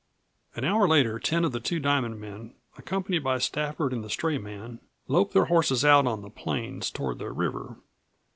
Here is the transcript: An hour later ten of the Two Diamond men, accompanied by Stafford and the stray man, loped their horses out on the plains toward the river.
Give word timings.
An 0.55 0.63
hour 0.63 0.87
later 0.87 1.19
ten 1.19 1.45
of 1.45 1.51
the 1.51 1.59
Two 1.59 1.79
Diamond 1.79 2.19
men, 2.19 2.55
accompanied 2.75 3.23
by 3.23 3.37
Stafford 3.37 3.93
and 3.93 4.03
the 4.03 4.09
stray 4.09 4.39
man, 4.39 4.79
loped 5.07 5.35
their 5.35 5.45
horses 5.45 5.85
out 5.85 6.07
on 6.07 6.23
the 6.23 6.31
plains 6.31 6.89
toward 6.89 7.19
the 7.19 7.31
river. 7.31 7.75